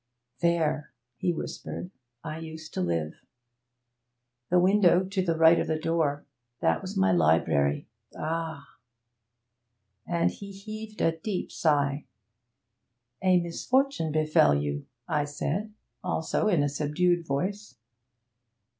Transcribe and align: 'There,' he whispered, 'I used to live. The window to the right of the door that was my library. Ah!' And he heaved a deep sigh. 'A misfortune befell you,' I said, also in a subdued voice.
'There,' 0.39 0.91
he 1.15 1.31
whispered, 1.31 1.91
'I 2.23 2.39
used 2.39 2.73
to 2.73 2.81
live. 2.81 3.21
The 4.49 4.59
window 4.59 5.03
to 5.03 5.21
the 5.21 5.37
right 5.37 5.59
of 5.59 5.67
the 5.67 5.77
door 5.77 6.25
that 6.59 6.81
was 6.81 6.97
my 6.97 7.11
library. 7.11 7.87
Ah!' 8.17 8.65
And 10.07 10.31
he 10.31 10.51
heaved 10.51 11.01
a 11.01 11.15
deep 11.19 11.51
sigh. 11.51 12.07
'A 13.21 13.41
misfortune 13.41 14.11
befell 14.11 14.55
you,' 14.55 14.87
I 15.07 15.23
said, 15.25 15.71
also 16.03 16.47
in 16.47 16.63
a 16.63 16.67
subdued 16.69 17.23
voice. 17.27 17.77